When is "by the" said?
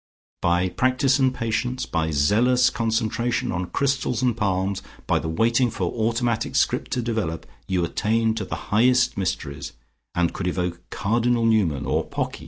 5.05-5.29